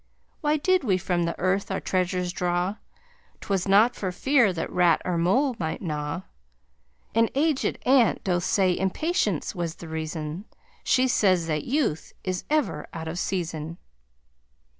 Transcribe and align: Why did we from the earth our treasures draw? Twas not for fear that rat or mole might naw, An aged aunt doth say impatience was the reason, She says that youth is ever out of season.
Why 0.39 0.57
did 0.57 0.83
we 0.83 0.97
from 0.97 1.25
the 1.25 1.37
earth 1.37 1.69
our 1.69 1.79
treasures 1.79 2.33
draw? 2.33 2.77
Twas 3.39 3.67
not 3.67 3.95
for 3.95 4.11
fear 4.11 4.51
that 4.51 4.71
rat 4.71 4.99
or 5.05 5.15
mole 5.15 5.55
might 5.59 5.79
naw, 5.79 6.23
An 7.13 7.29
aged 7.35 7.77
aunt 7.85 8.23
doth 8.23 8.43
say 8.43 8.75
impatience 8.75 9.53
was 9.53 9.75
the 9.75 9.87
reason, 9.87 10.45
She 10.83 11.07
says 11.07 11.45
that 11.45 11.65
youth 11.65 12.13
is 12.23 12.45
ever 12.49 12.87
out 12.95 13.07
of 13.07 13.19
season. 13.19 13.77